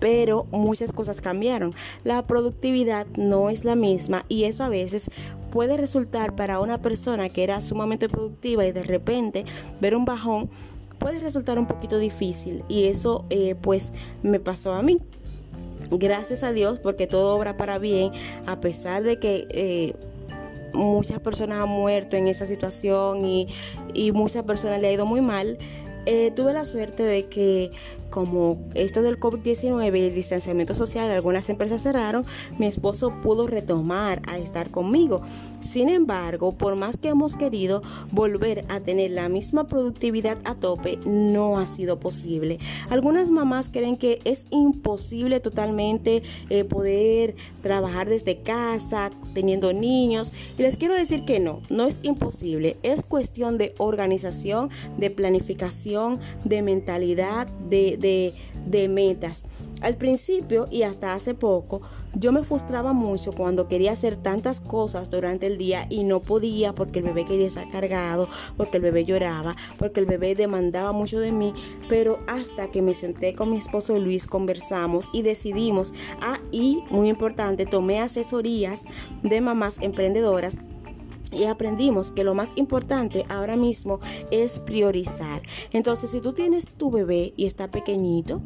pero 0.04 0.48
muchas 0.52 0.92
cosas 0.92 1.22
cambiaron. 1.22 1.74
La 2.04 2.28
productividad 2.28 3.08
no 3.16 3.50
es 3.50 3.64
la 3.64 3.76
misma 3.76 4.26
y 4.28 4.44
eso 4.44 4.66
a 4.66 4.68
veces 4.68 5.10
puede 5.50 5.78
resultar 5.78 6.36
para 6.36 6.60
una 6.60 6.82
persona 6.82 7.30
que 7.30 7.42
era 7.42 7.62
sumamente 7.62 8.10
productiva 8.10 8.66
y 8.66 8.74
de 8.74 8.84
repente 8.84 9.46
ver 9.80 9.96
un 9.96 10.04
bajón 10.04 10.50
puede 11.00 11.22
resultar 11.22 11.58
un 11.58 11.68
poquito 11.68 12.00
difícil 12.00 12.66
y 12.68 12.88
eso 12.88 13.24
eh, 13.30 13.56
pues 13.56 13.94
me 14.24 14.42
pasó 14.42 14.74
a 14.74 14.82
mí. 14.82 15.00
Gracias 15.90 16.44
a 16.44 16.52
Dios 16.52 16.82
porque 16.82 17.08
todo 17.08 17.38
obra 17.38 17.56
para 17.56 17.80
bien 17.80 18.12
a 18.46 18.60
pesar 18.60 19.04
de 19.04 19.20
que... 19.20 19.48
Eh, 19.52 19.94
muchas 20.74 21.20
personas 21.20 21.60
han 21.60 21.70
muerto 21.70 22.18
en 22.18 22.28
esa 22.28 22.48
situación 22.48 23.26
y, 23.26 23.48
y 23.94 24.12
muchas 24.12 24.42
personas 24.42 24.82
le 24.82 24.88
ha 24.88 24.92
ido 24.92 25.06
muy 25.06 25.22
mal. 25.22 25.60
Eh, 26.06 26.32
tuve 26.36 26.54
la 26.54 26.66
suerte 26.66 27.04
de 27.04 27.26
que 27.26 27.72
como 28.14 28.60
esto 28.76 29.02
del 29.02 29.20
COVID-19 29.20 29.98
y 29.98 30.04
el 30.04 30.14
distanciamiento 30.14 30.76
social, 30.76 31.10
algunas 31.10 31.50
empresas 31.50 31.82
cerraron, 31.82 32.24
mi 32.60 32.68
esposo 32.68 33.12
pudo 33.24 33.48
retomar 33.48 34.22
a 34.28 34.38
estar 34.38 34.70
conmigo. 34.70 35.24
Sin 35.62 35.90
embargo, 35.90 36.52
por 36.52 36.76
más 36.76 36.98
que 36.98 37.08
hemos 37.08 37.36
querido 37.36 37.82
volver 38.12 38.66
a 38.70 38.80
tener 38.82 39.10
la 39.10 39.30
misma 39.30 39.68
productividad 39.68 40.38
a 40.46 40.54
tope, 40.54 41.00
no 41.08 41.58
ha 41.58 41.66
sido 41.66 42.00
posible. 42.00 42.60
Algunas 42.92 43.32
mamás 43.32 43.70
creen 43.70 43.98
que 43.98 44.22
es 44.26 44.46
imposible 44.52 45.40
totalmente 45.40 46.22
eh, 46.52 46.66
poder 46.66 47.36
trabajar 47.64 48.08
desde 48.08 48.44
casa, 48.44 49.10
teniendo 49.34 49.74
niños, 49.74 50.34
y 50.56 50.62
les 50.62 50.78
quiero 50.78 50.94
decir 50.94 51.26
que 51.26 51.40
no, 51.40 51.64
no 51.72 51.88
es 51.88 52.02
imposible, 52.04 52.78
es 52.84 53.02
cuestión 53.02 53.58
de 53.58 53.74
organización, 53.80 54.70
de 54.98 55.10
planificación, 55.10 55.93
de 56.44 56.62
mentalidad, 56.62 57.48
de 57.70 58.34
de, 58.66 58.88
metas. 58.88 59.44
Al 59.82 59.98
principio 59.98 60.68
y 60.72 60.84
hasta 60.84 61.14
hace 61.14 61.34
poco, 61.34 61.82
yo 62.14 62.32
me 62.32 62.44
frustraba 62.44 62.94
mucho 62.94 63.34
cuando 63.34 63.68
quería 63.68 63.92
hacer 63.92 64.16
tantas 64.16 64.62
cosas 64.62 65.10
durante 65.10 65.48
el 65.48 65.58
día 65.58 65.88
y 65.90 66.04
no 66.04 66.20
podía 66.20 66.74
porque 66.74 67.00
el 67.00 67.06
bebé 67.06 67.26
quería 67.26 67.48
estar 67.48 67.70
cargado, 67.70 68.28
porque 68.58 68.78
el 68.78 68.84
bebé 68.84 69.06
lloraba, 69.06 69.56
porque 69.78 70.00
el 70.00 70.06
bebé 70.06 70.36
demandaba 70.36 70.92
mucho 70.92 71.20
de 71.20 71.32
mí, 71.32 71.54
pero 71.90 72.20
hasta 72.28 72.72
que 72.72 72.82
me 72.82 72.94
senté 72.94 73.34
con 73.34 73.50
mi 73.50 73.58
esposo 73.58 73.98
Luis, 74.00 74.28
conversamos 74.28 75.10
y 75.14 75.22
decidimos, 75.22 75.94
ah, 76.22 76.40
y 76.52 76.84
muy 76.90 77.10
importante, 77.10 77.66
tomé 77.66 78.00
asesorías 78.00 78.84
de 79.24 79.42
mamás 79.42 79.80
emprendedoras 79.82 80.60
y 81.34 81.46
aprendimos 81.46 82.12
que 82.12 82.24
lo 82.24 82.34
más 82.34 82.52
importante 82.56 83.26
ahora 83.30 83.56
mismo 83.56 84.00
es 84.32 84.60
priorizar. 84.60 85.42
Entonces, 85.72 86.12
si 86.12 86.22
tú 86.22 86.34
tienes 86.34 86.68
tu 86.68 86.92
bebé 86.92 87.34
y 87.36 87.46
está 87.46 87.72
pequeñito, 87.72 88.42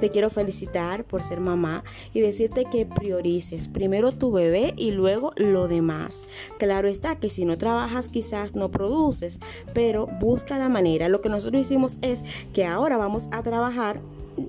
te 0.00 0.10
quiero 0.10 0.30
felicitar 0.30 1.04
por 1.04 1.22
ser 1.22 1.40
mamá 1.40 1.84
y 2.12 2.20
decirte 2.20 2.64
que 2.64 2.86
priorices 2.86 3.68
primero 3.68 4.12
tu 4.12 4.32
bebé 4.32 4.74
y 4.76 4.92
luego 4.92 5.32
lo 5.36 5.68
demás. 5.68 6.26
Claro 6.58 6.88
está 6.88 7.16
que 7.16 7.30
si 7.30 7.44
no 7.44 7.56
trabajas 7.56 8.08
quizás 8.08 8.54
no 8.54 8.70
produces, 8.70 9.40
pero 9.74 10.06
busca 10.20 10.58
la 10.58 10.68
manera. 10.68 11.08
Lo 11.08 11.20
que 11.20 11.28
nosotros 11.28 11.60
hicimos 11.60 11.98
es 12.02 12.24
que 12.52 12.64
ahora 12.64 12.96
vamos 12.96 13.28
a 13.32 13.42
trabajar 13.42 14.00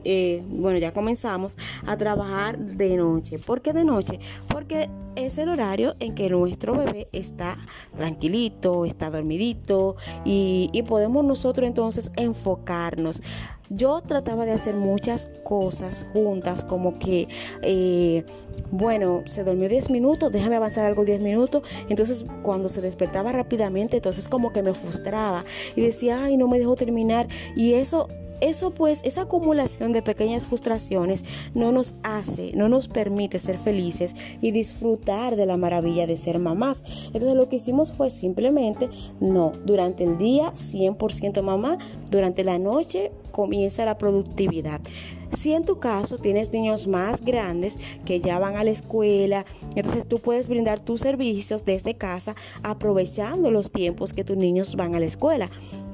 eh, 0.03 0.43
bueno, 0.47 0.77
ya 0.79 0.93
comenzamos 0.93 1.57
a 1.85 1.97
trabajar 1.97 2.57
de 2.57 2.97
noche. 2.97 3.39
¿Por 3.39 3.61
qué 3.61 3.73
de 3.73 3.85
noche? 3.85 4.19
Porque 4.47 4.89
es 5.15 5.37
el 5.37 5.49
horario 5.49 5.95
en 5.99 6.15
que 6.15 6.29
nuestro 6.29 6.75
bebé 6.75 7.07
está 7.11 7.57
tranquilito, 7.97 8.85
está 8.85 9.09
dormidito 9.09 9.95
y, 10.25 10.69
podemos 10.87 11.23
nosotros 11.23 11.67
entonces 11.67 12.11
enfocarnos. 12.17 13.21
Yo 13.69 14.01
trataba 14.01 14.43
de 14.45 14.51
hacer 14.51 14.75
muchas 14.75 15.29
cosas 15.45 16.05
juntas, 16.11 16.65
como 16.65 16.99
que, 16.99 17.27
eh, 17.61 18.25
bueno, 18.71 19.21
se 19.27 19.45
durmió 19.45 19.69
10 19.69 19.89
minutos, 19.91 20.31
déjame 20.31 20.57
avanzar 20.57 20.85
algo 20.85 21.05
10 21.05 21.21
minutos. 21.21 21.61
Entonces, 21.87 22.25
cuando 22.43 22.67
se 22.67 22.81
despertaba 22.81 23.31
rápidamente, 23.31 23.97
entonces 23.97 24.27
como 24.27 24.51
que 24.51 24.63
me 24.63 24.73
frustraba 24.73 25.45
y 25.75 25.81
decía, 25.81 26.25
ay, 26.25 26.35
no 26.35 26.49
me 26.49 26.59
dejo 26.59 26.75
terminar. 26.75 27.27
Y 27.55 27.73
eso 27.73 28.09
eso 28.41 28.71
pues, 28.71 29.01
esa 29.03 29.21
acumulación 29.21 29.93
de 29.93 30.01
pequeñas 30.01 30.45
frustraciones 30.45 31.23
no 31.53 31.71
nos 31.71 31.93
hace, 32.03 32.51
no 32.55 32.69
nos 32.69 32.87
permite 32.87 33.39
ser 33.39 33.57
felices 33.57 34.15
y 34.41 34.51
disfrutar 34.51 35.35
de 35.35 35.45
la 35.45 35.57
maravilla 35.57 36.07
de 36.07 36.17
ser 36.17 36.39
mamás. 36.39 36.83
Entonces 37.07 37.35
lo 37.35 37.47
que 37.47 37.57
hicimos 37.57 37.91
fue 37.93 38.09
simplemente, 38.09 38.89
no, 39.19 39.53
durante 39.65 40.03
el 40.03 40.17
día 40.17 40.53
100% 40.53 41.41
mamá, 41.41 41.77
durante 42.09 42.43
la 42.43 42.59
noche 42.59 43.11
comienza 43.31 43.85
la 43.85 43.97
productividad. 43.97 44.81
Si 45.37 45.53
en 45.53 45.63
tu 45.63 45.79
caso 45.79 46.17
tienes 46.17 46.51
niños 46.51 46.87
más 46.87 47.21
grandes 47.21 47.79
que 48.05 48.19
ya 48.19 48.37
van 48.37 48.57
a 48.57 48.65
la 48.65 48.71
escuela, 48.71 49.45
entonces 49.75 50.05
tú 50.05 50.19
puedes 50.19 50.49
brindar 50.49 50.81
tus 50.81 51.01
servicios 51.01 51.63
desde 51.63 51.95
casa 51.95 52.35
aprovechando 52.63 53.49
los 53.49 53.71
tiempos 53.71 54.11
que 54.11 54.25
tus 54.25 54.35
niños 54.35 54.75
van 54.75 54.93
a 54.93 54.99
la 54.99 55.05
escuela. 55.05 55.49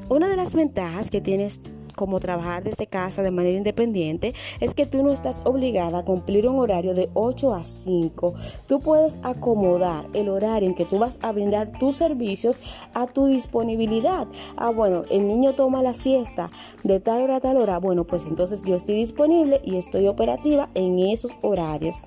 Una 0.10 0.28
de 0.28 0.38
las 0.38 0.56
ventajas 0.56 1.12
que 1.12 1.22
tienes 1.22 1.62
como 1.98 2.20
trabajar 2.20 2.64
desde 2.64 2.88
casa 2.88 3.24
de 3.24 3.32
manera 3.32 3.58
independiente, 3.58 4.34
es 4.62 4.74
que 4.74 4.86
tú 4.86 5.04
no 5.04 5.12
estás 5.12 5.38
obligada 5.44 5.98
a 6.00 6.06
cumplir 6.06 6.48
un 6.48 6.60
horario 6.60 6.94
de 6.94 7.10
8 7.16 7.54
a 7.54 7.64
5. 7.64 8.34
Tú 8.68 8.80
puedes 8.80 9.20
acomodar 9.24 10.08
el 10.14 10.30
horario 10.30 10.70
en 10.70 10.76
que 10.76 10.86
tú 10.86 11.00
vas 11.00 11.20
a 11.24 11.32
brindar 11.32 11.72
tus 11.80 11.98
servicios 11.98 12.62
a 12.94 13.08
tu 13.08 13.26
disponibilidad. 13.26 14.28
Ah, 14.56 14.70
bueno, 14.70 15.04
el 15.10 15.28
niño 15.28 15.56
toma 15.56 15.82
la 15.82 15.94
siesta 15.94 16.52
de 16.84 17.00
tal 17.00 17.24
hora 17.24 17.38
a 17.38 17.42
tal 17.42 17.58
hora. 17.58 17.80
Bueno, 17.80 18.06
pues 18.06 18.26
entonces 18.26 18.64
yo 18.64 18.76
estoy 18.76 18.96
disponible 18.96 19.60
y 19.66 19.78
estoy 19.78 20.08
operativa 20.08 20.70
en 20.76 21.00
esos 21.00 21.32
horarios. 21.42 22.04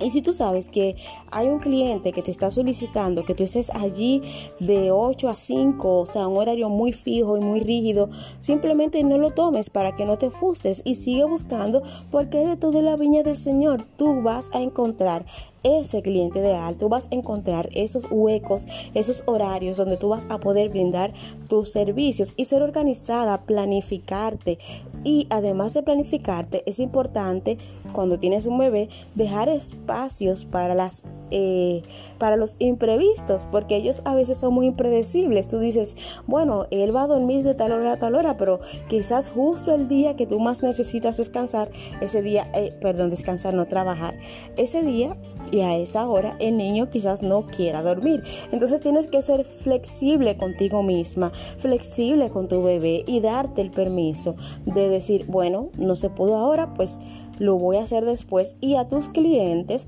Y 0.00 0.10
si 0.10 0.22
tú 0.22 0.32
sabes 0.32 0.68
que 0.68 0.96
hay 1.30 1.48
un 1.48 1.58
cliente 1.58 2.12
que 2.12 2.22
te 2.22 2.30
está 2.30 2.50
solicitando 2.50 3.24
que 3.24 3.34
tú 3.34 3.44
estés 3.44 3.70
allí 3.70 4.22
de 4.60 4.90
8 4.90 5.28
a 5.28 5.34
5, 5.34 6.00
o 6.00 6.06
sea, 6.06 6.28
un 6.28 6.36
horario 6.36 6.68
muy 6.68 6.92
fijo 6.92 7.36
y 7.36 7.40
muy 7.40 7.60
rígido, 7.60 8.08
simplemente 8.38 9.02
no 9.04 9.18
lo 9.18 9.30
tomes 9.30 9.70
para 9.70 9.94
que 9.94 10.06
no 10.06 10.16
te 10.16 10.30
frustres 10.30 10.82
y 10.84 10.94
sigue 10.94 11.24
buscando 11.24 11.82
porque 12.10 12.38
de 12.38 12.56
toda 12.56 12.82
la 12.82 12.96
viña 12.96 13.22
del 13.22 13.36
Señor 13.36 13.84
tú 13.84 14.22
vas 14.22 14.50
a 14.52 14.60
encontrar 14.60 15.24
ese 15.68 16.02
cliente 16.02 16.38
ideal, 16.40 16.76
tú 16.76 16.88
vas 16.88 17.08
a 17.10 17.14
encontrar 17.14 17.68
esos 17.72 18.08
huecos, 18.10 18.66
esos 18.94 19.22
horarios 19.26 19.76
donde 19.76 19.96
tú 19.96 20.08
vas 20.08 20.26
a 20.30 20.40
poder 20.40 20.68
brindar 20.68 21.12
tus 21.48 21.70
servicios 21.70 22.34
y 22.36 22.44
ser 22.44 22.62
organizada, 22.62 23.42
planificarte. 23.42 24.58
Y 25.04 25.26
además 25.30 25.74
de 25.74 25.82
planificarte, 25.82 26.62
es 26.66 26.78
importante 26.78 27.58
cuando 27.92 28.18
tienes 28.18 28.46
un 28.46 28.58
bebé 28.58 28.88
dejar 29.14 29.48
espacios 29.48 30.44
para 30.44 30.74
las 30.74 31.02
eh, 31.30 31.82
para 32.18 32.36
los 32.36 32.56
imprevistos, 32.58 33.46
porque 33.46 33.76
ellos 33.76 34.02
a 34.04 34.14
veces 34.14 34.38
son 34.38 34.54
muy 34.54 34.66
impredecibles. 34.66 35.48
Tú 35.48 35.58
dices, 35.58 35.96
bueno, 36.26 36.66
él 36.70 36.94
va 36.94 37.04
a 37.04 37.06
dormir 37.06 37.44
de 37.44 37.54
tal 37.54 37.72
hora 37.72 37.92
a 37.92 37.98
tal 37.98 38.14
hora, 38.14 38.36
pero 38.36 38.60
quizás 38.88 39.28
justo 39.28 39.74
el 39.74 39.88
día 39.88 40.16
que 40.16 40.26
tú 40.26 40.40
más 40.40 40.62
necesitas 40.62 41.16
descansar, 41.16 41.70
ese 42.00 42.22
día, 42.22 42.50
eh, 42.54 42.72
perdón, 42.80 43.10
descansar, 43.10 43.54
no 43.54 43.66
trabajar, 43.66 44.18
ese 44.56 44.82
día 44.82 45.16
y 45.52 45.60
a 45.60 45.76
esa 45.76 46.08
hora 46.08 46.36
el 46.40 46.56
niño 46.56 46.90
quizás 46.90 47.22
no 47.22 47.46
quiera 47.46 47.82
dormir. 47.82 48.22
Entonces 48.52 48.80
tienes 48.80 49.06
que 49.06 49.22
ser 49.22 49.44
flexible 49.44 50.36
contigo 50.36 50.82
misma, 50.82 51.30
flexible 51.58 52.30
con 52.30 52.48
tu 52.48 52.62
bebé 52.62 53.04
y 53.06 53.20
darte 53.20 53.62
el 53.62 53.70
permiso 53.70 54.36
de 54.66 54.88
decir, 54.88 55.26
bueno, 55.26 55.70
no 55.76 55.96
se 55.96 56.10
pudo 56.10 56.36
ahora, 56.36 56.74
pues 56.74 56.98
lo 57.38 57.56
voy 57.56 57.76
a 57.76 57.82
hacer 57.82 58.04
después. 58.04 58.56
Y 58.60 58.74
a 58.76 58.88
tus 58.88 59.08
clientes 59.08 59.86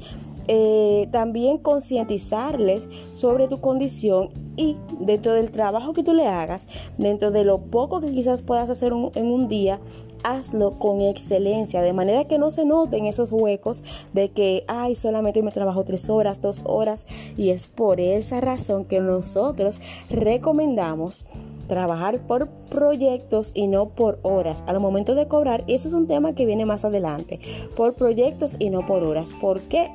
eh, 0.52 1.07
también 1.12 1.59
concientizarles 1.59 2.88
sobre 3.12 3.47
tu 3.47 3.61
condición 3.61 4.30
y 4.57 4.76
dentro 4.99 5.33
del 5.33 5.52
trabajo 5.52 5.92
que 5.92 6.02
tú 6.02 6.12
le 6.12 6.26
hagas, 6.26 6.66
dentro 6.99 7.30
de 7.30 7.45
lo 7.45 7.59
poco 7.59 8.00
que 8.00 8.11
quizás 8.11 8.42
puedas 8.42 8.69
hacer 8.69 8.92
en 9.14 9.26
un 9.26 9.47
día, 9.47 9.78
hazlo 10.25 10.73
con 10.73 11.02
excelencia, 11.02 11.83
de 11.83 11.92
manera 11.92 12.25
que 12.25 12.40
no 12.40 12.50
se 12.50 12.64
noten 12.64 13.07
esos 13.07 13.30
huecos 13.30 14.09
de 14.12 14.30
que, 14.30 14.64
ay, 14.66 14.97
solamente 14.97 15.40
me 15.40 15.52
trabajo 15.52 15.85
tres 15.85 16.11
horas, 16.11 16.40
dos 16.40 16.64
horas, 16.66 17.07
y 17.37 17.50
es 17.50 17.69
por 17.69 18.00
esa 18.00 18.40
razón 18.40 18.87
que 18.87 18.99
nosotros 18.99 19.78
recomendamos 20.11 21.28
trabajar 21.69 22.26
por 22.26 22.49
proyectos 22.49 23.52
y 23.54 23.69
no 23.69 23.90
por 23.90 24.19
horas. 24.23 24.64
Al 24.66 24.80
momento 24.80 25.14
de 25.14 25.28
cobrar, 25.28 25.62
eso 25.69 25.87
es 25.87 25.95
un 25.95 26.09
tema 26.09 26.35
que 26.35 26.45
viene 26.45 26.66
más 26.66 26.85
adelante, 26.85 27.38
por 27.76 27.95
proyectos 27.95 28.57
y 28.59 28.71
no 28.71 28.85
por 28.85 29.04
horas. 29.04 29.33
¿Por 29.40 29.61
qué? 29.69 29.92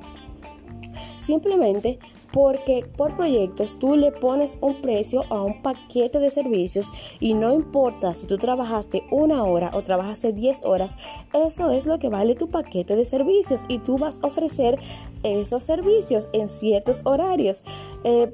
Simplemente 1.19 1.99
porque 2.35 2.85
por 2.97 3.15
proyectos 3.15 3.77
tú 3.77 3.95
le 3.95 4.11
pones 4.11 4.57
un 4.59 4.81
precio 4.81 5.23
a 5.29 5.41
un 5.41 5.61
paquete 5.61 6.19
de 6.19 6.29
servicios 6.29 6.91
y 7.21 7.33
no 7.33 7.53
importa 7.53 8.13
si 8.13 8.27
tú 8.27 8.37
trabajaste 8.37 9.03
una 9.09 9.45
hora 9.45 9.71
o 9.73 9.81
trabajaste 9.81 10.33
10 10.33 10.65
horas, 10.65 10.97
eso 11.33 11.71
es 11.71 11.85
lo 11.85 11.97
que 11.97 12.09
vale 12.09 12.35
tu 12.35 12.49
paquete 12.49 12.97
de 12.97 13.05
servicios 13.05 13.65
y 13.69 13.79
tú 13.79 13.97
vas 13.97 14.19
a 14.21 14.27
ofrecer 14.27 14.77
esos 15.23 15.63
servicios 15.63 16.27
en 16.33 16.49
ciertos 16.49 17.03
horarios. 17.05 17.63
Eh, 18.03 18.33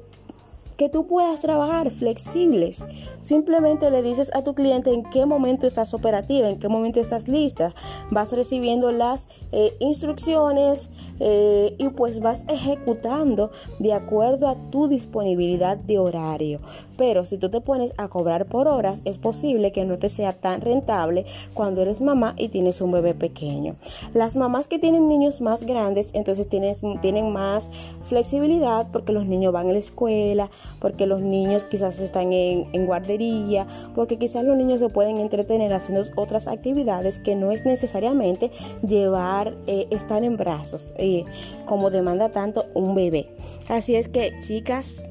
que 0.82 0.88
tú 0.88 1.06
puedas 1.06 1.40
trabajar 1.40 1.92
flexibles. 1.92 2.84
Simplemente 3.20 3.88
le 3.92 4.02
dices 4.02 4.32
a 4.34 4.42
tu 4.42 4.52
cliente 4.52 4.92
en 4.92 5.04
qué 5.04 5.26
momento 5.26 5.64
estás 5.64 5.94
operativa, 5.94 6.48
en 6.48 6.58
qué 6.58 6.66
momento 6.66 6.98
estás 6.98 7.28
lista. 7.28 7.72
Vas 8.10 8.32
recibiendo 8.32 8.90
las 8.90 9.28
eh, 9.52 9.76
instrucciones 9.78 10.90
eh, 11.20 11.76
y 11.78 11.90
pues 11.90 12.18
vas 12.18 12.44
ejecutando 12.48 13.52
de 13.78 13.92
acuerdo 13.92 14.48
a 14.48 14.56
tu 14.70 14.88
disponibilidad 14.88 15.76
de 15.76 16.00
horario. 16.00 16.60
Pero 17.02 17.24
si 17.24 17.36
tú 17.36 17.50
te 17.50 17.60
pones 17.60 17.92
a 17.96 18.06
cobrar 18.06 18.46
por 18.46 18.68
horas, 18.68 19.02
es 19.04 19.18
posible 19.18 19.72
que 19.72 19.84
no 19.84 19.96
te 19.98 20.08
sea 20.08 20.34
tan 20.34 20.60
rentable 20.60 21.26
cuando 21.52 21.82
eres 21.82 22.00
mamá 22.00 22.36
y 22.38 22.46
tienes 22.46 22.80
un 22.80 22.92
bebé 22.92 23.12
pequeño. 23.12 23.74
Las 24.14 24.36
mamás 24.36 24.68
que 24.68 24.78
tienen 24.78 25.08
niños 25.08 25.40
más 25.40 25.64
grandes, 25.64 26.10
entonces 26.14 26.48
tienen 26.48 27.32
más 27.32 27.72
flexibilidad 28.04 28.86
porque 28.92 29.12
los 29.12 29.26
niños 29.26 29.52
van 29.52 29.68
a 29.68 29.72
la 29.72 29.80
escuela, 29.80 30.48
porque 30.78 31.08
los 31.08 31.22
niños 31.22 31.64
quizás 31.64 31.98
están 31.98 32.32
en, 32.32 32.86
guardería, 32.86 33.66
porque 33.96 34.16
quizás 34.16 34.44
los 34.44 34.56
niños 34.56 34.78
se 34.78 34.88
pueden 34.88 35.18
entretener 35.18 35.72
haciendo 35.72 36.06
otras 36.14 36.46
actividades 36.46 37.18
que 37.18 37.34
no 37.34 37.50
es 37.50 37.64
necesariamente 37.64 38.52
llevar, 38.86 39.56
eh, 39.66 39.88
estar 39.90 40.22
en 40.22 40.36
brazos, 40.36 40.94
eh, 40.98 41.24
como 41.66 41.90
demanda 41.90 42.28
tanto 42.28 42.66
un 42.74 42.94
bebé. 42.94 43.28
Así 43.68 43.96
es 43.96 44.06
que 44.06 44.38
chicas, 44.38 45.02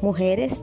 mujeres, 0.00 0.62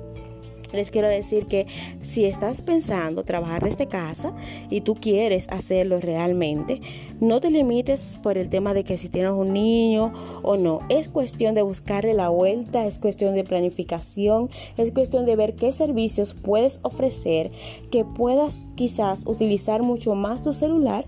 les 0.74 0.92
quiero 0.92 1.08
decir 1.08 1.46
que 1.46 1.68
si 2.02 2.26
estás 2.26 2.62
pensando 2.62 3.24
trabajar 3.24 3.64
desde 3.64 3.88
casa 3.88 4.34
y 4.70 4.82
tú 4.82 4.96
quieres 4.96 5.48
hacerlo 5.50 6.00
realmente, 6.00 6.82
no 7.20 7.40
te 7.40 7.50
limites 7.50 8.18
por 8.22 8.38
el 8.38 8.50
tema 8.50 8.74
de 8.74 8.84
que 8.84 8.98
si 8.98 9.10
tienes 9.10 9.32
un 9.32 9.54
niño 9.54 10.14
o 10.44 10.58
no. 10.58 10.82
Es 10.90 11.10
cuestión 11.10 11.56
de 11.56 11.62
buscarle 11.62 12.14
la 12.14 12.30
vuelta, 12.30 12.86
es 12.86 13.00
cuestión 13.00 13.34
de 13.36 13.44
planificación, 13.44 14.50
es 14.78 14.92
cuestión 14.92 15.26
de 15.26 15.36
ver 15.36 15.56
qué 15.56 15.72
servicios 15.72 16.34
puedes 16.34 16.80
ofrecer, 16.84 17.52
que 17.92 18.06
puedas 18.06 18.62
quizás 18.76 19.24
utilizar 19.26 19.84
mucho 19.84 20.16
más 20.16 20.44
tu 20.44 20.54
celular 20.54 21.06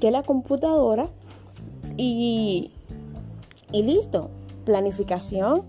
que 0.00 0.10
la 0.10 0.22
computadora 0.22 1.08
y, 1.96 2.70
y 3.72 3.82
listo. 3.82 4.30
Planificación, 4.64 5.62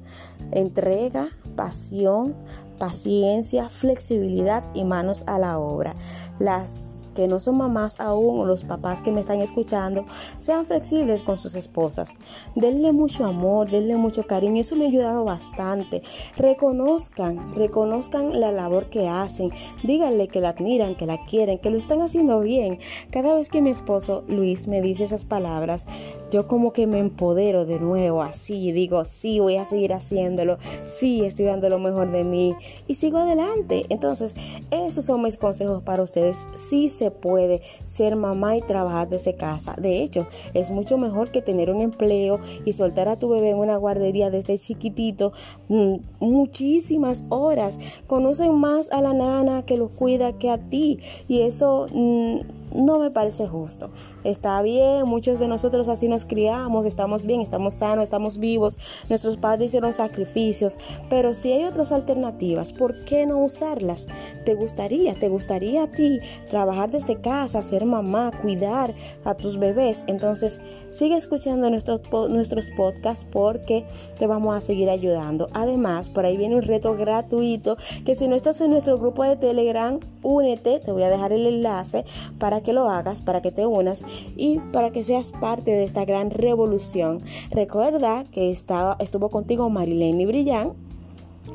entrega, 0.52 1.30
pasión, 1.56 2.36
paciencia, 2.78 3.70
flexibilidad 3.70 4.64
y 4.74 4.84
manos 4.84 5.24
a 5.28 5.40
la 5.40 5.60
obra. 5.60 5.96
Las 6.40 6.97
que 7.18 7.28
no 7.28 7.40
son 7.40 7.58
mamás 7.58 8.00
aún 8.00 8.40
o 8.40 8.46
los 8.46 8.64
papás 8.64 9.02
que 9.02 9.12
me 9.12 9.22
están 9.22 9.42
escuchando, 9.42 10.06
sean 10.38 10.68
flexibles 10.68 11.24
con 11.24 11.40
sus 11.40 11.56
esposas. 11.56 12.14
Denle 12.54 12.92
mucho 12.92 13.26
amor, 13.26 13.72
denle 13.72 13.96
mucho 13.96 14.28
cariño. 14.28 14.62
Eso 14.62 14.76
me 14.76 14.86
ha 14.86 14.88
ayudado 14.88 15.26
bastante. 15.26 16.04
Reconozcan, 16.36 17.56
reconozcan 17.56 18.40
la 18.40 18.52
labor 18.52 18.92
que 18.92 19.08
hacen. 19.08 19.52
Díganle 19.84 20.28
que 20.28 20.42
la 20.42 20.50
admiran, 20.50 20.96
que 20.96 21.08
la 21.08 21.26
quieren, 21.26 21.58
que 21.58 21.72
lo 21.72 21.78
están 21.78 22.02
haciendo 22.02 22.40
bien. 22.42 22.78
Cada 23.10 23.34
vez 23.34 23.50
que 23.50 23.64
mi 23.64 23.72
esposo 23.72 24.24
Luis 24.28 24.68
me 24.68 24.84
dice 24.84 25.04
esas 25.04 25.26
palabras, 25.26 25.88
yo 26.30 26.48
como 26.48 26.72
que 26.72 26.86
me 26.86 27.00
empodero 27.00 27.66
de 27.66 27.80
nuevo 27.80 28.22
así. 28.22 28.72
Digo, 28.74 29.06
sí, 29.06 29.40
voy 29.40 29.56
a 29.56 29.66
seguir 29.66 29.92
haciéndolo. 29.92 30.60
Sí, 30.86 31.26
estoy 31.26 31.46
dando 31.46 31.68
lo 31.68 31.80
mejor 31.80 32.12
de 32.12 32.24
mí. 32.24 32.56
Y 32.86 32.94
sigo 32.94 33.18
adelante. 33.18 33.86
Entonces, 33.90 34.36
esos 34.70 35.04
son 35.04 35.24
mis 35.24 35.38
consejos 35.38 35.82
para 35.82 36.04
ustedes. 36.04 36.46
Sí 36.54 36.90
se 36.90 37.07
puede 37.12 37.62
ser 37.86 38.16
mamá 38.16 38.58
y 38.58 38.62
trabajar 38.62 39.10
desde 39.10 39.36
casa. 39.36 39.76
De 39.80 40.02
hecho, 40.02 40.28
es 40.54 40.72
mucho 40.72 40.98
mejor 40.98 41.32
que 41.32 41.42
tener 41.42 41.70
un 41.70 41.82
empleo 41.82 42.40
y 42.66 42.74
soltar 42.74 43.08
a 43.08 43.18
tu 43.18 43.30
bebé 43.30 43.52
en 43.52 43.58
una 43.58 43.78
guardería 43.78 44.30
desde 44.30 44.58
chiquitito 44.58 45.34
mm, 45.70 45.96
muchísimas 46.20 47.26
horas. 47.30 47.78
Conocen 48.08 48.56
más 48.56 48.92
a 48.92 49.02
la 49.02 49.14
nana 49.14 49.64
que 49.64 49.78
lo 49.78 49.90
cuida 49.90 50.34
que 50.34 50.50
a 50.50 50.58
ti 50.58 51.00
y 51.28 51.42
eso 51.42 51.88
mm, 51.92 52.67
no 52.74 53.00
me 53.00 53.12
parece 53.12 53.48
justo. 53.48 53.90
Está 54.24 54.62
bien, 54.62 55.06
muchos 55.06 55.40
de 55.40 55.48
nosotros 55.48 55.90
así 55.90 56.08
nos 56.08 56.26
criamos, 56.26 56.86
estamos 56.86 57.26
bien, 57.26 57.42
estamos 57.42 57.76
sanos, 57.76 58.04
estamos 58.04 58.38
vivos, 58.38 58.78
nuestros 59.10 59.38
padres 59.38 59.68
hicieron 59.68 59.94
sacrificios, 59.94 60.78
pero 61.10 61.34
si 61.34 61.52
hay 61.52 61.66
otras 61.66 61.92
alternativas, 61.92 62.74
¿por 62.74 63.06
qué 63.06 63.26
no 63.26 63.40
usarlas? 63.40 64.08
¿Te 64.46 64.56
gustaría, 64.56 65.14
te 65.16 65.30
gustaría 65.30 65.84
a 65.84 65.92
ti 65.92 66.20
trabajar 66.50 66.92
desde 66.92 67.20
casa, 67.20 67.62
ser 67.62 67.86
mamá, 67.86 68.32
cuidar 68.42 68.94
a 69.24 69.34
tus 69.34 69.58
bebés? 69.58 70.04
Entonces, 70.08 70.60
sigue 70.90 71.16
escuchando 71.16 71.70
nuestros, 71.70 72.02
nuestros 72.30 72.70
podcasts 72.72 73.26
porque 73.32 73.86
te 74.18 74.28
vamos 74.28 74.56
a 74.56 74.62
seguir 74.62 74.90
ayudando. 74.90 75.50
Además, 75.54 76.10
por 76.10 76.26
ahí 76.26 76.38
viene 76.38 76.56
un 76.56 76.64
reto 76.64 76.96
gratuito 76.96 77.78
que 78.06 78.16
si 78.16 78.28
no 78.28 78.36
estás 78.36 78.62
en 78.62 78.72
nuestro 78.72 78.98
grupo 78.98 79.24
de 79.24 79.36
Telegram, 79.36 80.00
únete, 80.28 80.80
te 80.80 80.92
voy 80.92 81.02
a 81.04 81.10
dejar 81.10 81.32
el 81.32 81.46
enlace 81.48 82.04
para 82.38 82.62
que 82.62 82.74
lo 82.74 82.90
hagas, 82.90 83.22
para 83.22 83.42
que 83.42 83.52
te 83.52 83.66
unas 83.66 84.04
y 84.36 84.60
para 84.74 84.92
que 84.92 85.02
seas 85.04 85.32
parte 85.32 85.72
de 85.72 85.86
esta 85.86 86.04
gran 86.04 86.32
revolución. 86.32 87.22
Recuerda 87.52 88.26
que 88.26 88.52
estaba, 88.52 88.98
estuvo 89.00 89.30
contigo 89.30 89.70
Marilene 89.70 90.26
Brillán 90.26 90.74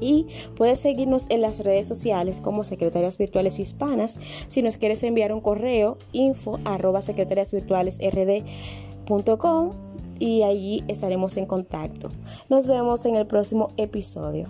y 0.01 0.27
puedes 0.57 0.81
seguirnos 0.81 1.27
en 1.29 1.43
las 1.43 1.61
redes 1.61 1.87
sociales 1.87 2.41
como 2.41 2.65
Secretarias 2.65 3.19
Virtuales 3.19 3.59
Hispanas. 3.59 4.19
Si 4.49 4.63
nos 4.63 4.79
quieres 4.79 5.03
enviar 5.03 5.35
un 5.35 5.43
correo, 5.43 5.99
info 6.13 6.59
arroba 6.65 7.03
secretariasvirtualesrd.com 7.03 9.73
y 10.19 10.45
allí 10.45 10.83
estaremos 10.89 11.37
en 11.37 11.45
contacto. 11.45 12.11
Nos 12.49 12.67
vemos 12.67 13.05
en 13.05 13.17
el 13.17 13.27
próximo 13.27 13.69
episodio. 13.77 14.49